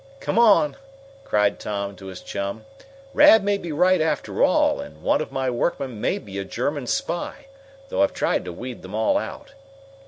"Come 0.19 0.39
on!" 0.39 0.77
cried 1.23 1.59
Tom 1.59 1.95
to 1.97 2.07
his 2.07 2.21
chum. 2.21 2.65
"Rad 3.13 3.43
may 3.43 3.59
be 3.59 3.71
right, 3.71 4.01
after 4.01 4.43
all, 4.43 4.79
and 4.79 5.03
one 5.03 5.21
of 5.21 5.31
my 5.31 5.51
workmen 5.51 6.01
may 6.01 6.17
be 6.17 6.39
a 6.39 6.43
German 6.43 6.87
spy, 6.87 7.45
though 7.89 8.01
I've 8.01 8.11
tried 8.11 8.43
to 8.45 8.51
weed 8.51 8.81
them 8.81 8.95
all 8.95 9.15
out. 9.19 9.53